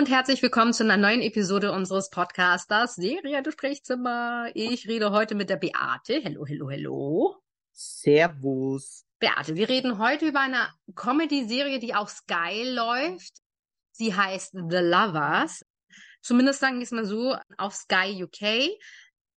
[0.00, 4.50] und herzlich willkommen zu einer neuen Episode unseres Podcasts, das Seriengesprächszimmer.
[4.54, 6.22] Ich rede heute mit der Beate.
[6.22, 7.36] Hello, hello, hello.
[7.74, 9.04] Servus.
[9.18, 13.42] Beate, wir reden heute über eine Comedy-Serie, die auf Sky läuft.
[13.92, 15.66] Sie heißt The Lovers.
[16.22, 18.70] Zumindest sagen wir es mal so, auf Sky UK.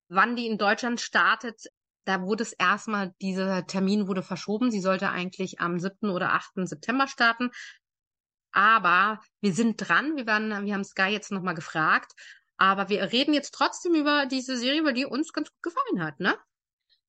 [0.08, 1.62] Wann die in Deutschland startet,
[2.05, 4.72] da wurde es erstmal, dieser Termin wurde verschoben.
[4.72, 6.09] Sie sollte eigentlich am 7.
[6.09, 6.66] oder 8.
[6.70, 7.52] September starten.
[8.53, 10.16] Aber wir sind dran.
[10.16, 12.13] Wir werden, wir haben Sky jetzt nochmal gefragt.
[12.57, 16.20] Aber wir reden jetzt trotzdem über diese Serie, weil die uns ganz gut gefallen hat,
[16.20, 16.38] ne?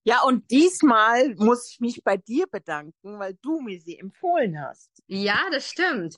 [0.02, 4.90] Ja, und diesmal muss ich mich bei dir bedanken, weil du mir sie empfohlen hast.
[5.06, 6.16] Ja, das stimmt.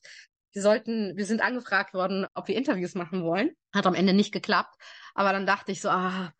[0.53, 3.51] Wir sollten, wir sind angefragt worden, ob wir Interviews machen wollen.
[3.75, 4.75] Hat am Ende nicht geklappt.
[5.15, 6.33] Aber dann dachte ich so, ah,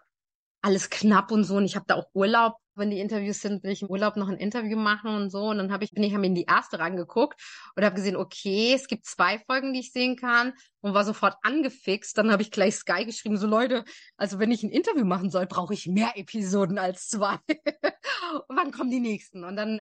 [0.63, 1.57] alles knapp und so.
[1.57, 2.57] Und ich habe da auch Urlaub.
[2.77, 5.49] Wenn die Interviews sind, will ich im Urlaub noch ein Interview machen und so.
[5.49, 7.41] Und dann habe ich, bin ich hab mir in die erste rangeguckt
[7.75, 11.37] und habe gesehen, okay, es gibt zwei Folgen, die ich sehen kann und war sofort
[11.43, 12.17] angefixt.
[12.19, 13.85] Dann habe ich gleich Sky geschrieben, so Leute,
[14.17, 17.39] also wenn ich ein Interview machen soll, brauche ich mehr Episoden als zwei.
[18.49, 19.45] wann kommen die nächsten?
[19.45, 19.79] Und dann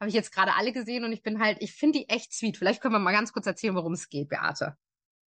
[0.00, 2.56] habe ich jetzt gerade alle gesehen und ich bin halt, ich finde die echt sweet.
[2.56, 4.76] Vielleicht können wir mal ganz kurz erzählen, worum es geht, Beate.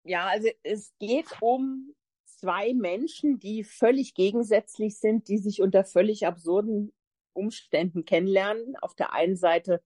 [0.04, 6.26] Ja, also es geht um zwei Menschen, die völlig gegensätzlich sind, die sich unter völlig
[6.26, 6.92] absurden
[7.36, 8.76] Umständen kennenlernen.
[8.76, 9.82] Auf der einen Seite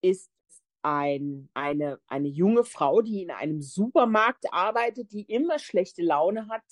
[0.00, 0.30] ist
[0.82, 6.62] ein, eine, eine junge Frau, die in einem Supermarkt arbeitet, die immer schlechte Laune hat,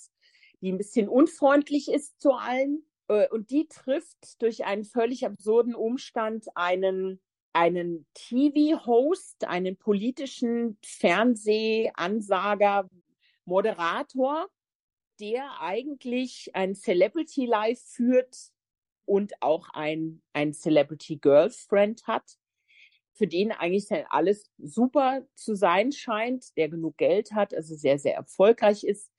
[0.61, 2.85] die ein bisschen unfreundlich ist zu allen.
[3.09, 7.21] Äh, und die trifft durch einen völlig absurden Umstand einen,
[7.51, 12.89] einen TV-Host, einen politischen Fernsehansager,
[13.43, 14.47] Moderator,
[15.19, 18.54] der eigentlich ein Celebrity Life führt
[19.05, 22.37] und auch ein, ein Celebrity Girlfriend hat,
[23.13, 28.15] für den eigentlich alles super zu sein scheint, der genug Geld hat, also sehr, sehr
[28.15, 29.11] erfolgreich ist.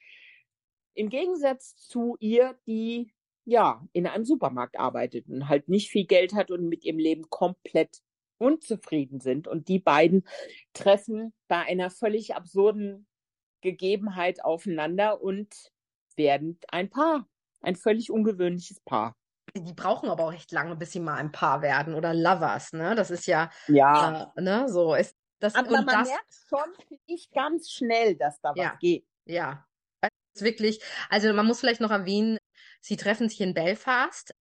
[0.95, 3.13] Im Gegensatz zu ihr, die
[3.45, 7.31] ja in einem Supermarkt arbeitet und halt nicht viel Geld hat und mit ihrem Leben
[7.31, 8.03] komplett
[8.39, 9.49] unzufrieden sind.
[9.49, 10.27] Und die beiden
[10.75, 13.07] treffen bei einer völlig absurden
[13.63, 15.73] Gegebenheit aufeinander und
[16.17, 17.29] werden ein Paar.
[17.61, 19.17] Ein völlig ungewöhnliches Paar.
[19.55, 22.95] Die brauchen aber auch echt lange, bis sie mal ein Paar werden oder Lovers, ne?
[22.95, 24.33] Das ist ja, ja.
[24.37, 25.55] Äh, ne, so ist das.
[25.55, 29.07] Aber man das, merkt schon, finde ich, ganz schnell, dass da ja, was geht.
[29.25, 29.67] Ja,
[30.01, 30.81] das ist wirklich.
[31.09, 32.39] Also man muss vielleicht noch erwähnen,
[32.81, 34.35] sie treffen sich in Belfast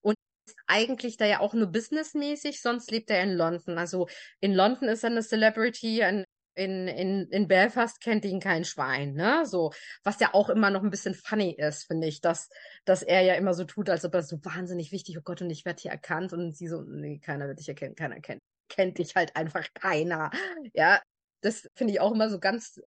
[0.00, 0.16] und
[0.46, 3.78] ist eigentlich da ja auch nur businessmäßig, sonst lebt er in London.
[3.78, 4.08] Also
[4.40, 6.23] in London ist er eine Celebrity, in
[6.54, 9.44] in, in, in Belfast kennt ihn kein Schwein, ne?
[9.46, 9.72] So,
[10.02, 12.48] was ja auch immer noch ein bisschen funny ist, finde ich, dass,
[12.84, 15.50] dass er ja immer so tut, als ob er so wahnsinnig wichtig, oh Gott, und
[15.50, 18.98] ich werde hier erkannt und sie so, nee, keiner wird dich erkennen, keiner kennt, kennt
[18.98, 20.30] dich halt einfach keiner.
[20.74, 21.00] Ja,
[21.40, 22.80] das finde ich auch immer so ganz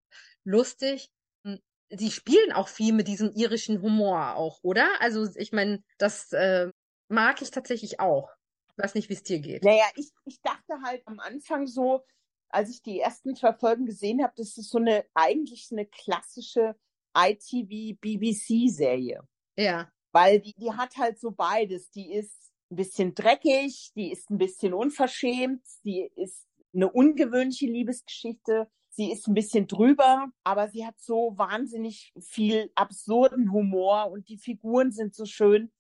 [0.44, 1.10] lustig.
[1.46, 4.90] Hm, sie spielen auch viel mit diesem irischen Humor auch, oder?
[5.00, 6.72] Also, ich meine, das äh,
[7.10, 8.30] mag ich tatsächlich auch.
[8.72, 9.64] Ich weiß nicht, wie es dir geht.
[9.64, 12.04] Naja, ich, ich dachte halt am Anfang so,
[12.50, 16.76] als ich die ersten zwei Folgen gesehen habe, das ist so eine, eigentlich eine klassische
[17.16, 19.22] ITV-BBC-Serie.
[19.58, 19.92] Ja.
[20.12, 21.90] Weil die, die hat halt so beides.
[21.92, 28.70] Die ist ein bisschen dreckig, die ist ein bisschen unverschämt, die ist eine ungewöhnliche Liebesgeschichte,
[28.90, 34.38] sie ist ein bisschen drüber, aber sie hat so wahnsinnig viel absurden Humor und die
[34.38, 35.72] Figuren sind so schön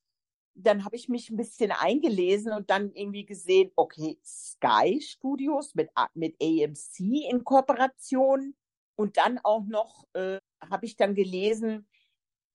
[0.64, 5.90] dann habe ich mich ein bisschen eingelesen und dann irgendwie gesehen, okay, Sky Studios mit,
[6.16, 8.56] mit AMC in Kooperation.
[8.96, 10.40] Und dann auch noch äh,
[10.72, 11.88] habe ich dann gelesen,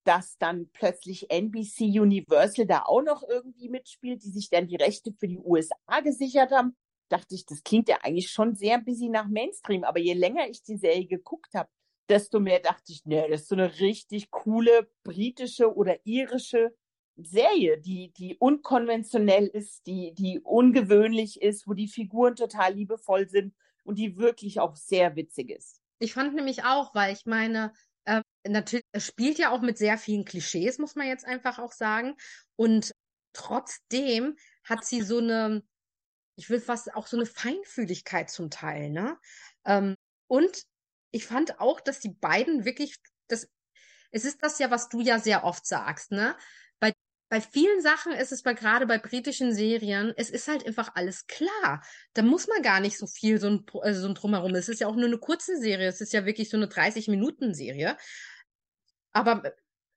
[0.04, 5.12] dass dann plötzlich NBC Universal da auch noch irgendwie mitspielt, die sich dann die Rechte
[5.12, 6.76] für die USA gesichert haben.
[7.08, 9.84] Dachte ich, das klingt ja eigentlich schon sehr busy nach Mainstream.
[9.84, 11.68] Aber je länger ich die Serie geguckt habe,
[12.08, 16.74] desto mehr dachte ich, nee, das ist so eine richtig coole britische oder irische
[17.16, 23.54] Serie, die, die unkonventionell ist, die, die ungewöhnlich ist, wo die Figuren total liebevoll sind
[23.84, 25.80] und die wirklich auch sehr witzig ist.
[25.98, 27.72] Ich fand nämlich auch, weil ich meine,
[28.04, 31.72] äh, natürlich, es spielt ja auch mit sehr vielen Klischees, muss man jetzt einfach auch
[31.72, 32.16] sagen.
[32.56, 32.92] Und
[33.32, 35.62] trotzdem hat sie so eine,
[36.36, 39.18] ich will fast auch so eine Feinfühligkeit zum Teil, ne?
[39.65, 40.65] Ähm, und
[41.10, 42.97] ich fand auch, dass die beiden wirklich,
[43.28, 43.48] das,
[44.10, 46.36] es ist das ja, was du ja sehr oft sagst, ne?
[47.32, 51.26] Bei vielen Sachen ist es bei gerade bei britischen Serien, es ist halt einfach alles
[51.26, 51.82] klar.
[52.12, 54.54] Da muss man gar nicht so viel so ein, also so ein drumherum.
[54.54, 55.88] Es ist ja auch nur eine kurze Serie.
[55.88, 57.96] Es ist ja wirklich so eine 30 Minuten Serie.
[59.12, 59.42] Aber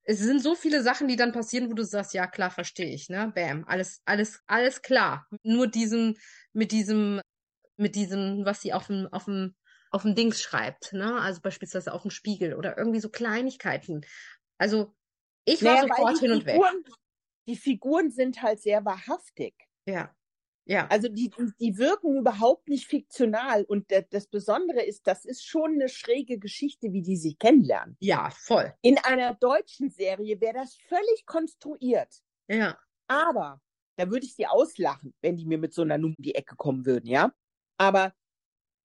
[0.04, 3.10] es sind so viele Sachen, die dann passieren, wo du sagst, ja klar, verstehe ich,
[3.10, 3.34] ne?
[3.36, 5.28] Bam, alles, alles, alles klar.
[5.44, 6.18] Nur diesen,
[6.54, 7.20] mit diesem,
[7.76, 9.56] mit diesem, was sie auf dem, auf dem
[9.92, 11.20] auf dem Dings schreibt, ne?
[11.20, 14.06] Also beispielsweise auf dem Spiegel oder irgendwie so Kleinigkeiten.
[14.58, 14.96] Also
[15.44, 16.56] ich war Naja, sofort hin und weg.
[16.56, 16.84] Figuren,
[17.48, 19.54] die Figuren sind halt sehr wahrhaftig.
[19.88, 20.14] Ja.
[20.68, 20.88] Ja.
[20.88, 23.66] Also die, die, wirken überhaupt nicht fiktional.
[23.66, 27.98] Und da- das Besondere ist, das ist schon eine schräge Geschichte, wie die sich kennenlernen.
[28.00, 28.74] Ja, voll.
[28.82, 32.24] In einer deutschen Serie wäre das völlig konstruiert.
[32.48, 32.80] Ja.
[33.08, 33.62] Aber
[33.98, 36.56] da würde ich sie auslachen, wenn die mir mit so einer Nummer um die Ecke
[36.56, 37.32] kommen würden, ja.
[37.78, 38.14] Aber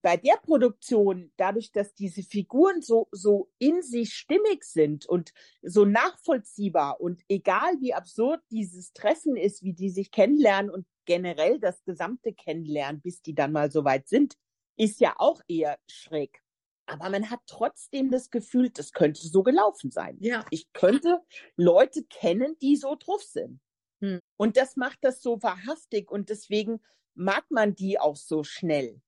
[0.02, 5.32] bei der Produktion, dadurch, dass diese Figuren so, so in sich stimmig sind und
[5.62, 11.58] so nachvollziehbar und egal wie absurd dieses Treffen ist, wie die sich kennenlernen und generell
[11.58, 14.37] das gesamte Kennenlernen, bis die dann mal so weit sind,
[14.76, 16.41] ist ja auch eher schräg.
[16.87, 20.17] Aber man hat trotzdem das Gefühl, das könnte so gelaufen sein.
[20.20, 20.44] Ja.
[20.50, 21.20] Ich könnte
[21.56, 23.61] Leute kennen, die so drauf sind.
[24.00, 24.20] Hm.
[24.37, 26.81] Und das macht das so wahrhaftig und deswegen
[27.14, 29.00] mag man die auch so schnell.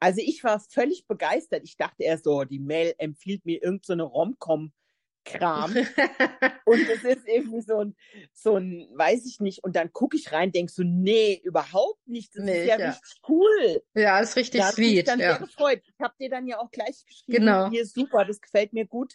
[0.00, 1.62] Also ich war völlig begeistert.
[1.64, 5.74] Ich dachte erst so, die Mail empfiehlt mir irgendeine so eine Rom-Com-Kram.
[6.66, 7.96] und es ist irgendwie so ein,
[8.32, 9.64] so ein, weiß ich nicht.
[9.64, 12.34] Und dann gucke ich rein, denk so, nee, überhaupt nicht.
[12.36, 12.90] Das Nicht, ist ja, ja.
[12.90, 13.82] richtig cool.
[13.94, 15.08] ja, ist richtig Da sweet.
[15.08, 15.38] dann sehr Ja.
[15.38, 15.82] gefreut.
[15.84, 17.70] Ich habe dir dann ja auch gleich geschrieben, Genau.
[17.70, 19.14] hier super, das gefällt mir gut.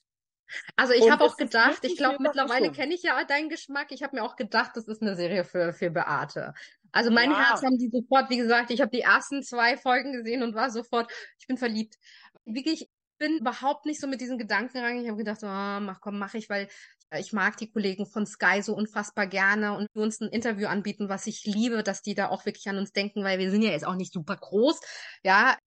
[0.76, 3.88] Also ich habe auch gedacht, ich glaube mittlerweile kenne ich ja deinen Geschmack.
[3.92, 6.54] Ich habe mir auch gedacht, das ist eine Serie für, für Beate.
[6.94, 7.50] Also mein Ja.
[7.50, 10.70] Herz haben die sofort, wie gesagt, ich habe die ersten zwei Folgen gesehen und war
[10.72, 11.96] sofort, ich bin verliebt.
[12.46, 15.00] Wirklich, ich bin überhaupt nicht so mit diesen Gedanken rein.
[15.02, 16.70] Ich habe gedacht, oh, mach komm, mach ich, weil
[17.20, 21.28] ich mag die Kollegen von Sky so unfassbar gerne und uns ein Interview anbieten, was
[21.28, 23.86] ich liebe, dass die da auch wirklich an uns denken, weil wir sind ja jetzt
[23.86, 24.80] auch nicht super groß.
[25.24, 25.58] Ja,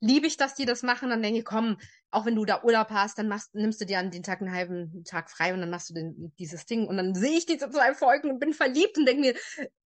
[0.00, 1.10] liebe ich, dass die das machen.
[1.10, 1.78] Dann denke ich, komm,
[2.10, 4.52] auch wenn du da Urlaub hast, dann machst, nimmst du dir an den Tag einen
[4.52, 6.86] halben Tag frei und dann machst du den, dieses Ding.
[6.86, 9.34] Und dann sehe ich diese zwei Folgen und bin verliebt und denke mir,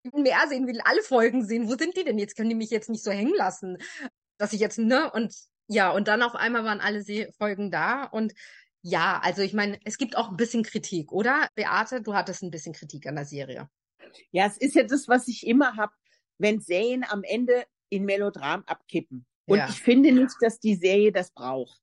[0.03, 1.69] ich will mehr sehen, will alle Folgen sehen.
[1.69, 2.37] Wo sind die denn jetzt?
[2.37, 3.79] Können die mich jetzt nicht so hängen lassen?
[4.39, 5.11] Dass ich jetzt, ne?
[5.13, 5.35] Und
[5.69, 7.05] ja, und dann auf einmal waren alle
[7.39, 8.33] Folgen da und
[8.83, 11.49] ja, also ich meine, es gibt auch ein bisschen Kritik, oder?
[11.55, 13.69] Beate, du hattest ein bisschen Kritik an der Serie.
[14.31, 15.93] Ja, es ist ja das, was ich immer habe,
[16.39, 19.27] wenn Serien am Ende in Melodram abkippen.
[19.51, 19.69] Und Ja.
[19.69, 21.81] ich finde nicht, dass die Serie das braucht.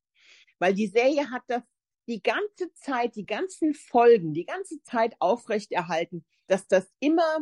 [0.58, 1.64] Weil die Serie hat das
[2.08, 7.40] die ganze Zeit, die ganzen Folgen, die ganze Zeit aufrechterhalten, dass das immer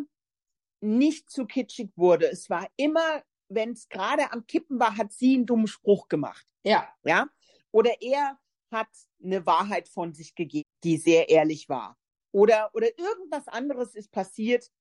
[0.81, 2.27] nicht zu kitschig wurde.
[2.31, 6.45] Es war immer, wenn es gerade am Kippen war, hat sie einen dummen Spruch gemacht.
[6.63, 6.91] Ja.
[7.03, 7.29] Ja?
[7.71, 8.39] Oder er
[8.71, 8.89] hat
[9.23, 11.97] eine Wahrheit von sich gegeben, die sehr ehrlich war.
[12.31, 14.71] Oder, oder irgendwas anderes ist passiert,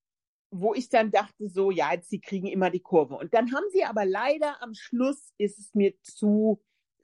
[0.55, 3.17] wo ich dann dachte, so, ja, jetzt sie kriegen immer die Kurve.
[3.17, 6.63] Und dann haben sie aber leider am Schluss ist es mir zu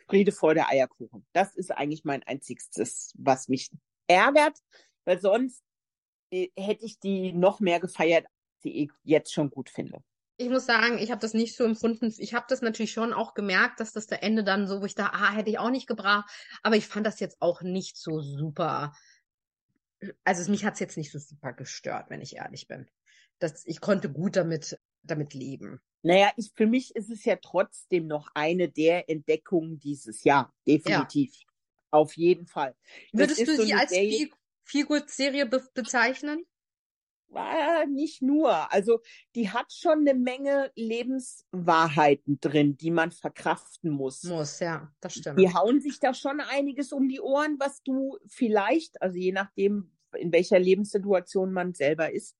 [0.08, 1.26] Friede der Eierkuchen.
[1.32, 3.70] Das ist eigentlich mein einzigstes, was mich
[4.08, 4.58] ärgert,
[5.04, 5.62] weil sonst
[6.30, 8.26] äh, hätte ich die noch mehr gefeiert,
[8.64, 10.02] die ich jetzt schon gut finde.
[10.36, 12.14] Ich muss sagen, ich habe das nicht so empfunden.
[12.18, 14.94] Ich habe das natürlich schon auch gemerkt, dass das der Ende dann so, wo ich
[14.94, 16.30] da, ah, hätte ich auch nicht gebracht.
[16.62, 18.94] Aber ich fand das jetzt auch nicht so super.
[20.24, 22.88] Also es- mich hat's jetzt nicht so super gestört, wenn ich ehrlich bin.
[23.40, 25.80] Das, ich konnte gut damit, damit leben.
[26.02, 30.54] Naja, ich, für mich ist es ja trotzdem noch eine der Entdeckungen dieses Jahr.
[30.66, 31.34] Definitiv.
[31.90, 32.76] Auf jeden Fall.
[33.12, 34.30] Das Würdest du so als Serie- Feel-
[34.64, 36.46] Feel-Good-Serie be bezeichnen?
[37.32, 38.72] Ah, nicht nur.
[38.72, 39.00] Also
[39.34, 44.24] die hat schon eine Menge Lebenswahrheiten drin, die man verkraften muss.
[44.24, 45.38] Muss, ja, das stimmt.
[45.38, 49.92] Die hauen sich da schon einiges um die Ohren, was du vielleicht, also je nachdem,
[50.16, 52.36] in welcher Lebenssituation man selber ist,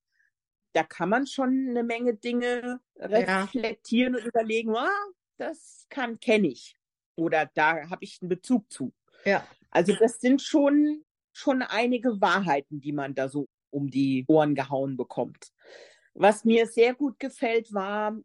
[0.72, 4.88] da kann man schon eine Menge Dinge reflektieren und überlegen, ah,
[5.36, 6.76] das kann, kenne ich.
[7.16, 8.92] Oder da habe ich einen Bezug zu.
[9.24, 9.46] Ja.
[9.70, 14.96] Also das sind schon, schon einige Wahrheiten, die man da so um die Ohren gehauen
[14.96, 15.52] bekommt.
[16.14, 18.18] Was mir sehr gut gefällt, war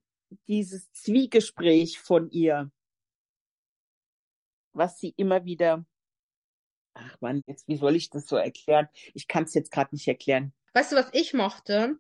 [0.47, 2.71] dieses Zwiegespräch von ihr,
[4.73, 5.85] was sie immer wieder,
[6.93, 8.89] ach man, jetzt, wie soll ich das so erklären?
[9.13, 10.53] Ich kann es jetzt gerade nicht erklären.
[10.73, 11.99] Weißt du, was ich mochte?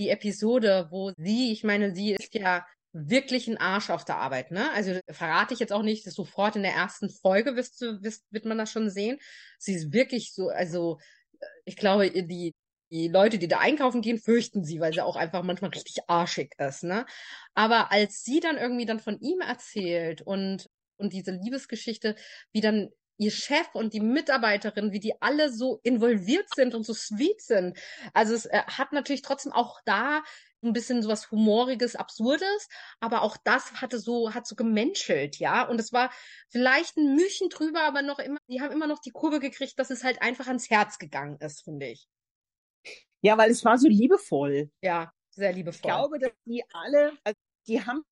[0.00, 4.50] Die Episode, wo sie, ich meine, sie ist ja wirklich ein Arsch auf der Arbeit,
[4.50, 4.72] ne?
[4.72, 8.24] Also verrate ich jetzt auch nicht, das sofort in der ersten Folge wirst du, wirst,
[8.30, 9.18] wird man das schon sehen.
[9.58, 10.98] Sie ist wirklich so, also
[11.64, 12.54] ich glaube, die,
[12.90, 16.52] die Leute, die da einkaufen gehen, fürchten sie, weil sie auch einfach manchmal richtig arschig
[16.58, 17.06] ist, ne?
[17.54, 22.16] Aber als sie dann irgendwie dann von ihm erzählt und, und diese Liebesgeschichte,
[22.52, 22.88] wie dann
[23.20, 27.78] ihr Chef und die Mitarbeiterin, wie die alle so involviert sind und so sweet sind.
[28.14, 30.22] Also es äh, hat natürlich trotzdem auch da
[30.62, 35.66] ein bisschen sowas Humoriges, Absurdes, aber auch das hatte so, hat so gemenschelt, ja.
[35.68, 36.10] Und es war
[36.48, 39.90] vielleicht ein Mühchen drüber, aber noch immer, die haben immer noch die Kurve gekriegt, dass
[39.90, 42.08] es halt einfach ans Herz gegangen ist, finde ich.
[43.22, 44.70] Ja, weil es war so liebevoll.
[44.82, 45.80] Ja, sehr Ich liebevoll.
[45.82, 48.02] glaube, dass die alle, also die haben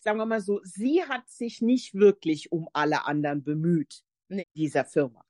[0.00, 4.46] sagen wir mal so, sie hat sich nicht wirklich um alle anderen bemüht, Nee.
[4.54, 5.24] dieser Firma.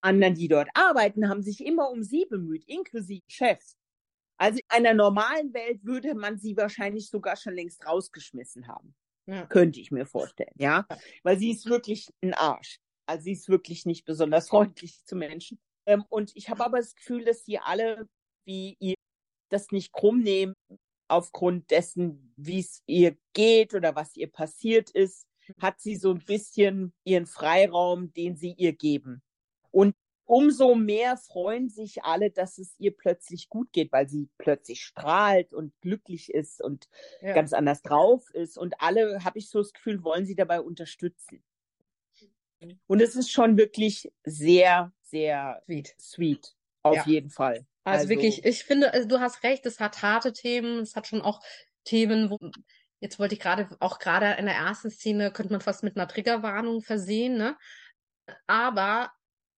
[0.00, 3.76] Anderen, die dort arbeiten, haben sich immer um sie bemüht, inklusive Chefs.
[4.38, 8.94] Also in einer normalen Welt würde man sie wahrscheinlich sogar schon längst rausgeschmissen haben.
[9.26, 9.46] Ja.
[9.46, 10.86] Könnte ich mir vorstellen, ja.
[11.22, 12.78] Weil sie ist wirklich ein Arsch.
[13.06, 15.58] Also sie ist wirklich nicht besonders freundlich zu Menschen.
[15.86, 18.08] Ähm, und ich habe aber das Gefühl, dass sie alle,
[18.44, 18.94] wie ihr
[19.48, 20.54] das nicht krumm nehmen,
[21.08, 25.26] aufgrund dessen, wie es ihr geht oder was ihr passiert ist,
[25.60, 29.22] hat sie so ein bisschen ihren Freiraum, den sie ihr geben.
[29.70, 34.82] Und umso mehr freuen sich alle, dass es ihr plötzlich gut geht, weil sie plötzlich
[34.82, 36.88] strahlt und glücklich ist und
[37.22, 37.34] Ja.
[37.34, 38.58] ganz anders drauf ist.
[38.58, 41.42] Und alle, habe ich so das Gefühl, wollen sie dabei unterstützen.
[42.88, 45.96] Und es ist schon wirklich sehr, sehr Sweet.
[46.00, 46.54] sweet.
[46.82, 47.06] Auf Ja.
[47.06, 47.66] jeden Fall.
[47.84, 51.22] Also, wirklich, ich finde, also du hast recht, es hat harte Themen, es hat schon
[51.22, 51.40] auch
[51.84, 52.38] Themen, wo,
[53.00, 56.08] jetzt wollte ich gerade, auch gerade in der ersten Szene, könnte man fast mit einer
[56.08, 57.56] Triggerwarnung versehen, ne?
[58.46, 59.12] Aber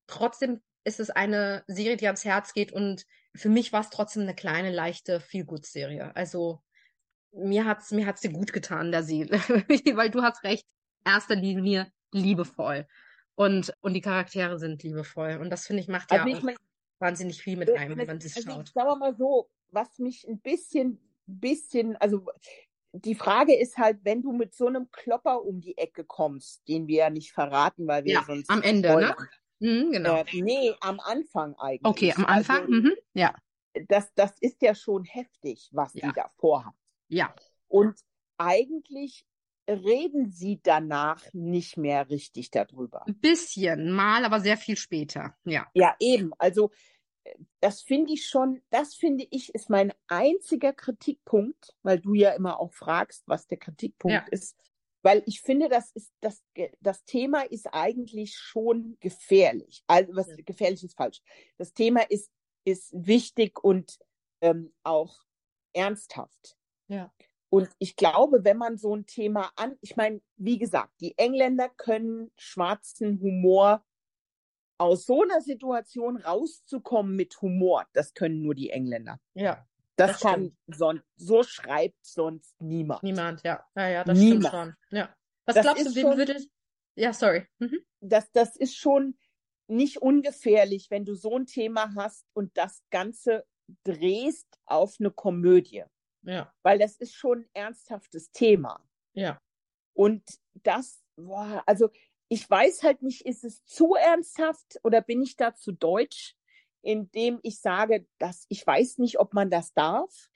[0.06, 3.04] trotzdem ist es eine Serie, die ans Herz geht und
[3.34, 6.16] für mich war es trotzdem eine kleine, leichte Feel-Good-Serie.
[6.16, 6.62] Also,
[7.32, 9.38] mir hat's, mir hat's dir gut getan, der Seele.
[9.96, 10.64] Weil du hast recht,
[11.04, 12.86] erster Linie liebevoll.
[13.34, 15.36] Und, und die Charaktere sind liebevoll.
[15.40, 16.56] Und das finde ich macht ja Also ich auch mein,
[16.98, 18.68] wahnsinnig viel mit einem, wenn man das also schaut.
[18.68, 22.26] ich sage mal so, was mich ein bisschen, bisschen, also
[22.92, 26.86] die Frage ist halt, wenn du mit so einem Klopper um die Ecke kommst, den
[26.88, 29.14] wir ja nicht verraten, weil wir Ja, sonst am Ende, ne?
[29.14, 29.28] spoilern.
[29.60, 30.14] Mhm, genau.
[30.16, 31.88] Äh, nee, am Anfang eigentlich.
[31.90, 33.34] Okay, am Anfang, Also, mhm, ja,
[33.88, 36.08] das, das ist ja schon heftig, was Ja.
[36.08, 36.74] die da vorhat.
[37.08, 37.34] ja,
[37.68, 37.98] Und
[38.38, 39.26] eigentlich
[39.68, 43.08] reden sie danach nicht mehr richtig darüber.
[43.08, 45.66] ein bisschen, mal, aber sehr viel später, ja.
[45.74, 46.32] Ja, eben.
[46.38, 46.70] Also
[47.60, 52.60] das finde ich schon, das finde ich ist mein einziger Kritikpunkt, weil du ja immer
[52.60, 54.32] auch fragst, was der Kritikpunkt Ja.
[54.32, 54.56] ist.
[55.02, 56.42] Weil ich finde, das ist das,
[56.80, 59.82] das Thema ist eigentlich schon gefährlich.
[59.86, 60.36] Also was Ja.
[60.44, 61.20] gefährlich ist falsch.
[61.56, 62.30] Das Thema ist,
[62.64, 63.98] ist wichtig und
[64.40, 65.14] ähm, auch
[65.72, 66.56] ernsthaft.
[66.88, 67.12] Ja.
[67.50, 71.68] Und ich glaube, wenn man so ein Thema an, ich meine, wie gesagt, die Engländer
[71.68, 73.84] können schwarzen Humor
[74.78, 79.20] aus so einer Situation rauszukommen mit Humor, das können nur die Engländer.
[79.34, 79.66] Ja,
[79.96, 83.02] Das, Das kann son so schreibt sonst niemand.
[83.02, 83.64] niemand, ja.
[83.76, 84.46] Ja, ja, das Niemand.
[84.46, 84.52] stimmt
[84.90, 84.98] schon.
[84.98, 85.14] Ja.
[85.46, 86.36] Was Das glaubst du, wem würde.
[86.94, 87.46] Ja, sorry.
[87.58, 87.78] Mhm.
[88.00, 89.18] Das, das ist schon
[89.66, 93.44] nicht ungefährlich, wenn du so ein Thema hast und das Ganze
[93.84, 95.84] drehst auf eine Komödie,
[96.22, 98.80] Ja, weil das ist schon ein ernsthaftes Thema.
[99.12, 99.38] ja.
[99.94, 100.22] Und
[100.62, 101.90] das, boah, also
[102.28, 106.34] ich weiß halt nicht, ist es zu ernsthaft oder bin ich da zu deutsch,
[106.82, 110.30] indem ich sage, dass ich weiß nicht, ob man das darf.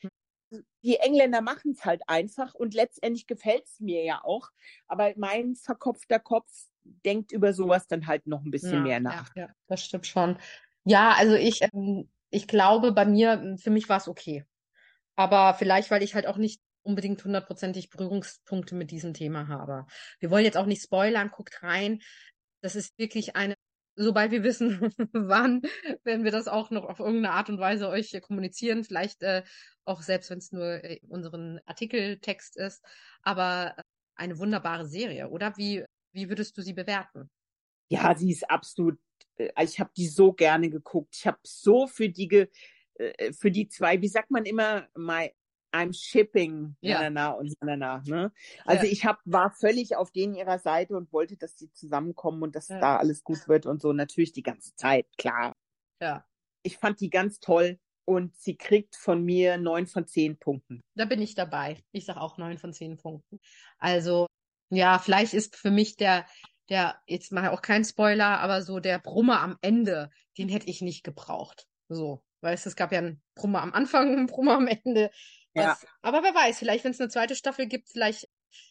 [0.82, 4.50] Die Engländer machen es halt einfach und letztendlich gefällt es mir ja auch.
[4.86, 6.50] Aber mein verkopfter Kopf
[6.82, 9.34] denkt über sowas dann halt noch ein bisschen ja, mehr nach.
[9.34, 10.36] Ja, ja, das stimmt schon.
[10.84, 14.44] Ja, also ich, ähm, ich glaube, bei mir, für mich war es okay.
[15.14, 19.86] Aber vielleicht, weil ich halt auch nicht unbedingt hundertprozentig Berührungspunkte mit diesem Thema habe.
[20.20, 22.00] Wir wollen jetzt auch nicht spoilern, guckt rein.
[22.60, 23.54] Das ist wirklich eine,
[23.96, 24.80] sobald wir wissen,
[25.12, 25.62] wann,
[26.04, 28.84] werden wir das auch noch auf irgendeine Art und Weise euch äh, kommunizieren.
[28.84, 29.42] Vielleicht äh,
[29.84, 32.84] auch selbst, wenn es nur äh, unseren Artikeltext ist.
[33.22, 33.82] Aber äh,
[34.14, 35.56] eine wunderbare Serie, oder?
[35.56, 37.30] Wie, wie würdest du sie bewerten?
[37.88, 38.98] Ja, sie ist absolut,
[39.36, 41.16] äh, ich habe die so gerne geguckt.
[41.16, 42.48] Ich habe so für die, ge,
[42.94, 45.32] äh, für die zwei, wie sagt man immer, my,
[45.72, 47.00] I'm shipping, Ja.
[47.02, 48.32] na, na, und na, na, na, ne?
[48.64, 48.92] Also Ja.
[48.92, 52.68] ich hab, war völlig auf denen ihrer Seite und wollte, dass sie zusammenkommen und dass
[52.68, 52.78] Ja.
[52.78, 53.92] da alles gut wird und so.
[53.92, 55.52] Natürlich die ganze Zeit, klar.
[56.00, 56.24] Ja.
[56.62, 60.80] Ich fand die ganz toll und sie kriegt von mir neun von zehn Punkten.
[60.94, 61.82] Da bin ich dabei.
[61.92, 63.40] Ich sag auch neun von zehn Punkten.
[63.78, 64.26] Also,
[64.70, 66.26] ja, vielleicht ist für mich der,
[66.68, 70.82] der, jetzt mal auch kein Spoiler, aber so der Brummer am Ende, den hätte ich
[70.82, 71.66] nicht gebraucht.
[71.88, 72.22] So.
[72.44, 75.10] Weißt du, es gab ja einen Brummer am Anfang, einen Brummer am Ende.
[75.54, 75.78] Ja.
[75.80, 78.28] Was, aber wer weiß, vielleicht, wenn es eine zweite Staffel gibt, vielleicht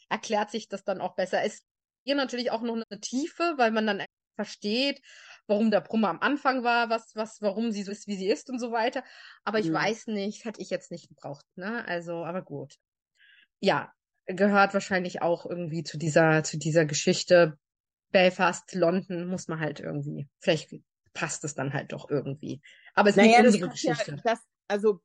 [0.10, 1.44] erklärt sich das dann auch besser.
[1.44, 1.64] Es
[2.06, 5.02] hier natürlich auch noch eine Tiefe, weil man dann versteht,
[5.48, 8.50] warum der Brummer am Anfang war, was, was, warum sie so ist, wie sie ist
[8.50, 9.04] und so weiter.
[9.44, 9.74] Aber ich Mhm.
[9.74, 11.86] weiß nicht, hätte ich jetzt nicht gebraucht, ne?
[11.88, 12.76] Also, aber gut.
[13.60, 13.92] Ja,
[14.26, 17.58] gehört wahrscheinlich auch irgendwie zu dieser, zu dieser Geschichte.
[18.12, 20.28] Belfast, London muss man halt irgendwie.
[20.40, 20.72] Vielleicht
[21.14, 22.62] passt es dann halt doch irgendwie.
[22.96, 24.24] Aber es ist Naja, nicht das, unsere hat ja, Geschichte.
[24.24, 25.02] das, also,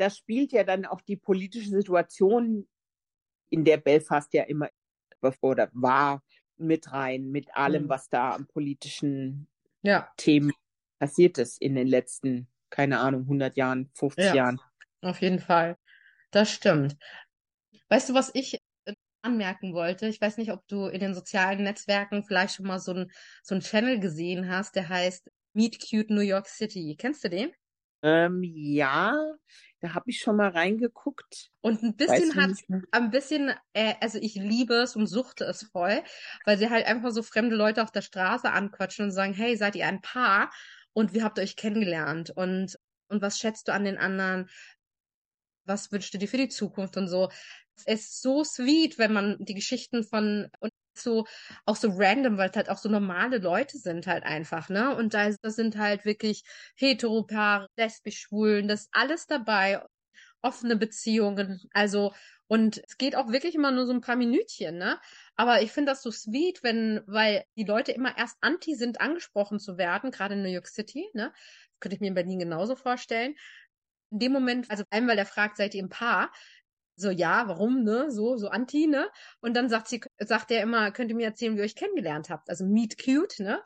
[0.00, 2.68] das spielt ja dann auch die politische Situation,
[3.50, 4.68] in der Belfast ja immer
[5.42, 6.22] oder war,
[6.56, 7.88] mit rein, mit allem, Mhm.
[7.88, 9.48] was da an politischen
[9.82, 10.52] Ja, Themen
[10.98, 14.34] passiert ist in den letzten, keine Ahnung, 100 Jahren, 50 Ja.
[14.34, 14.60] Jahren.
[15.02, 15.76] auf jeden Fall.
[16.30, 16.96] Das stimmt.
[17.88, 18.54] Weißt du, was ich
[18.86, 20.06] äh, anmerken wollte.
[20.08, 23.10] Ich weiß nicht, ob du in den sozialen Netzwerken vielleicht schon mal so ein
[23.42, 26.96] so Channel gesehen hast, der heißt Meet Cute New York City.
[26.98, 27.52] Kennst du den?
[28.02, 29.14] Ähm, ja,
[29.80, 31.50] da habe ich schon mal reingeguckt.
[31.62, 32.50] Und ein bisschen hat,
[32.90, 36.02] ein bisschen, äh, also ich liebe es und suchte es voll,
[36.44, 39.76] weil sie halt einfach so fremde Leute auf der Straße anquatschen und sagen, hey, seid
[39.76, 40.50] ihr ein Paar?
[40.92, 42.30] Und wie habt ihr euch kennengelernt?
[42.30, 44.50] Und, und was schätzt du an den anderen?
[45.64, 47.30] Was wünschst du dir für die Zukunft und so?
[47.86, 50.50] Es ist so sweet, wenn man die Geschichten von,
[51.00, 51.26] so,
[51.66, 54.94] auch so random, weil es halt auch so normale Leute sind halt einfach, ne?
[54.96, 56.42] Und da, da sind halt wirklich
[56.76, 59.82] Heteropaare, lesbisch, schwulen, das ist alles dabei,
[60.42, 62.12] offene Beziehungen, also,
[62.46, 64.98] und es geht auch wirklich immer nur so ein paar Minütchen, ne?
[65.36, 69.60] Aber ich finde das so sweet, wenn, weil die Leute immer erst anti sind, angesprochen
[69.60, 71.32] zu werden, gerade in New York City, ne?
[71.78, 73.34] könnte ich mir in Berlin genauso vorstellen.
[74.10, 76.32] In dem Moment, also einmal der fragt, seid ihr ein Paar?
[77.00, 78.10] So, ja, warum, ne?
[78.10, 79.08] So, so anti, ne?
[79.40, 82.30] Und dann sagt sie, sagt er immer, könnt ihr mir erzählen, wie ihr euch kennengelernt
[82.30, 82.48] habt?
[82.50, 83.62] Also Meet Cute, ne?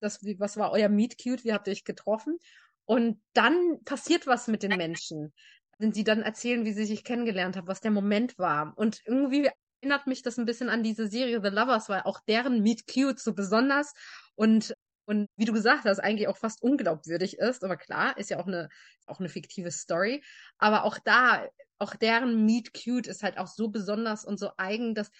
[0.00, 1.44] Das, was war euer Meet Cute?
[1.44, 2.38] Wie habt ihr euch getroffen?
[2.86, 5.32] Und dann passiert was mit den Menschen.
[5.78, 8.72] Wenn sie dann erzählen, wie sie sich kennengelernt haben, was der Moment war.
[8.76, 9.50] Und irgendwie
[9.80, 13.18] erinnert mich das ein bisschen an diese Serie The Lovers, weil auch deren Meet Cute
[13.18, 13.92] so besonders
[14.34, 14.74] und
[15.04, 17.64] und wie du gesagt hast, eigentlich auch fast unglaubwürdig ist.
[17.64, 18.68] Aber klar, ist ja auch eine,
[19.06, 20.22] auch eine fiktive Story.
[20.58, 21.48] Aber auch da,
[21.82, 25.10] auch deren Meet Cute ist halt auch so besonders und so eigen, dass,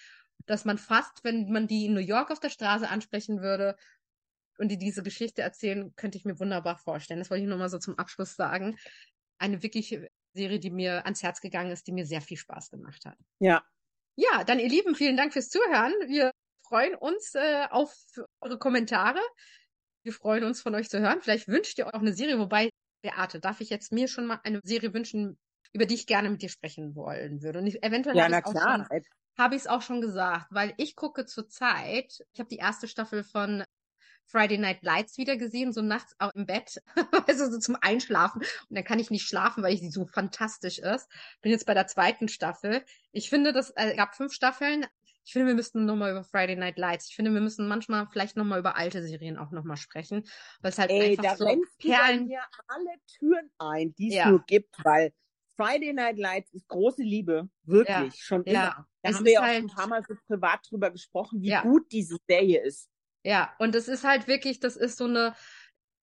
[0.45, 3.75] dass man fast, wenn man die in New York auf der Straße ansprechen würde
[4.57, 7.19] und die diese Geschichte erzählen, könnte ich mir wunderbar vorstellen.
[7.19, 8.77] Das wollte ich nur mal so zum Abschluss sagen.
[9.37, 9.99] Eine wirklich
[10.33, 13.17] Serie, die mir ans Herz gegangen ist, die mir sehr viel Spaß gemacht hat.
[13.39, 13.63] Ja.
[14.15, 15.93] Ja, dann ihr Lieben, vielen Dank fürs Zuhören.
[16.07, 16.31] Wir
[16.65, 17.93] freuen uns äh, auf
[18.41, 19.19] eure Kommentare.
[20.03, 21.21] Wir freuen uns von euch zu hören.
[21.21, 22.69] Vielleicht wünscht ihr auch eine Serie, wobei,
[23.01, 25.37] Beate, darf ich jetzt mir schon mal eine Serie wünschen,
[25.73, 27.59] über die ich gerne mit dir sprechen wollen würde.
[27.59, 28.87] Und ich, eventuell ja, habe ich es auch, schon,
[29.67, 33.63] auch schon gesagt, weil ich gucke zurzeit, ich habe die erste Staffel von
[34.25, 36.81] Friday Night Lights wieder gesehen, so nachts auch im Bett,
[37.27, 38.41] also so zum Einschlafen.
[38.41, 41.09] Und dann kann ich nicht schlafen, weil ich sie so fantastisch ist.
[41.41, 42.83] Bin jetzt bei der zweiten Staffel.
[43.11, 44.85] Ich finde, das äh, gab fünf Staffeln.
[45.25, 47.07] Ich finde, wir müssten nochmal über Friday Night Lights.
[47.09, 50.23] Ich finde, wir müssen manchmal vielleicht nochmal über alte Serien auch nochmal sprechen,
[50.61, 52.27] weil es halt Ey, einfach da so rennst Perlen.
[52.27, 54.31] mir alle Türen ein, die es Ja.
[54.31, 55.13] nur gibt, weil
[55.55, 58.51] Friday Night Lights ist große Liebe, wirklich, Ja, schon ja.
[58.51, 58.87] immer.
[59.03, 61.41] Da Es haben wir ja auch halt- schon ein paar Mal so privat drüber gesprochen,
[61.41, 61.61] wie Ja.
[61.61, 62.89] gut diese Serie ist.
[63.23, 65.35] Ja, und es ist halt wirklich, das ist so eine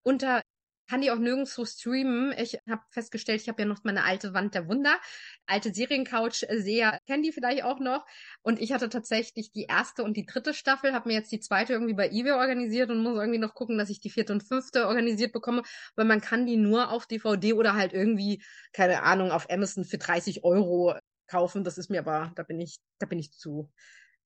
[0.02, 0.42] unter
[0.90, 2.34] kann die auch nirgendwo streamen.
[2.36, 4.98] Ich habe festgestellt, ich habe ja noch meine alte Wand der Wunder,
[5.46, 8.04] alte Seriencouch äh, sehr, kennen die vielleicht auch noch.
[8.42, 11.74] Und ich hatte tatsächlich die erste und die dritte Staffel, habe mir jetzt die zweite
[11.74, 14.88] irgendwie bei eBay organisiert und muss irgendwie noch gucken, dass ich die vierte und fünfte
[14.88, 15.62] organisiert bekomme,
[15.94, 19.98] weil man kann die nur auf DVD oder halt irgendwie, keine Ahnung, auf Amazon für
[19.98, 20.96] 30 Euro
[21.28, 21.62] kaufen.
[21.62, 23.70] Das ist mir aber, da bin ich, da bin ich zu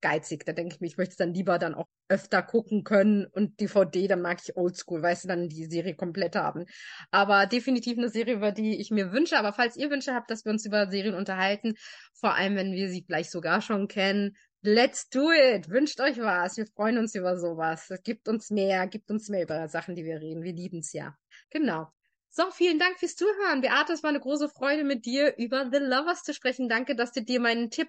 [0.05, 0.45] geizig.
[0.45, 3.59] Da denke ich mir, ich möchte es dann lieber dann auch öfter gucken können und
[3.59, 6.67] DVD, dann mag ich Oldschool, weißt du, dann die Serie komplett haben.
[7.11, 9.38] Aber definitiv eine Serie, über die ich mir wünsche.
[9.38, 11.75] Aber falls ihr Wünsche habt, dass wir uns über Serien unterhalten,
[12.12, 15.71] vor allem wenn wir sie vielleicht sogar schon kennen, let's do it!
[15.71, 16.59] Wünscht euch was.
[16.59, 17.90] Wir freuen uns über sowas.
[18.05, 20.43] Gibt uns mehr, gibt uns mehr über Sachen, die wir reden.
[20.43, 21.17] Wir lieben es ja.
[21.49, 21.88] Genau.
[22.29, 23.61] So, vielen Dank fürs Zuhören.
[23.61, 26.69] Beate, es war eine große Freude, mit dir über The Lovers zu sprechen.
[26.69, 27.88] Danke, dass du dir meinen Tipp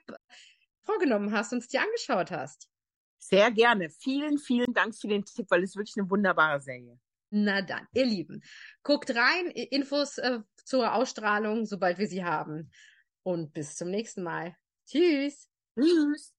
[0.86, 2.70] vorgenommen hast und es dir angeschaut hast.
[3.20, 3.90] Sehr gerne.
[3.90, 7.00] Vielen, vielen Dank für den Tipp, weil es wirklich eine wunderbare Serie.
[7.32, 8.44] Na dann, ihr Lieben,
[8.84, 12.72] guckt rein, Infos äh, zur Ausstrahlung, sobald wir sie haben.
[13.24, 14.56] Und bis zum nächsten Mal.
[14.86, 15.50] Tschüss.
[15.76, 16.34] Tschüss.